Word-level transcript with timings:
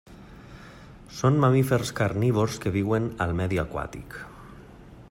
Són 1.17 1.37
mamífers 1.43 1.93
carnívors 2.01 2.57
que 2.65 2.75
viuen 2.79 3.07
al 3.27 3.39
medi 3.43 3.63
aquàtic. 3.67 4.19